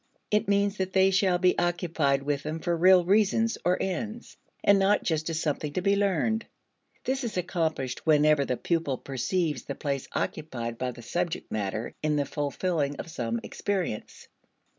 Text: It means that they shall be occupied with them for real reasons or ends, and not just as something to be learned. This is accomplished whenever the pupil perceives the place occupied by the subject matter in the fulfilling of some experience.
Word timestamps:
It 0.31 0.47
means 0.47 0.77
that 0.77 0.93
they 0.93 1.11
shall 1.11 1.37
be 1.37 1.55
occupied 1.59 2.23
with 2.23 2.41
them 2.41 2.59
for 2.59 2.75
real 2.75 3.05
reasons 3.05 3.59
or 3.63 3.77
ends, 3.79 4.35
and 4.63 4.79
not 4.79 5.03
just 5.03 5.29
as 5.29 5.39
something 5.39 5.73
to 5.73 5.83
be 5.83 5.95
learned. 5.95 6.43
This 7.03 7.23
is 7.23 7.37
accomplished 7.37 8.03
whenever 8.03 8.43
the 8.43 8.57
pupil 8.57 8.97
perceives 8.97 9.61
the 9.65 9.75
place 9.75 10.07
occupied 10.13 10.79
by 10.79 10.89
the 10.89 11.03
subject 11.03 11.51
matter 11.51 11.93
in 12.01 12.15
the 12.15 12.25
fulfilling 12.25 12.95
of 12.95 13.11
some 13.11 13.41
experience. 13.43 14.27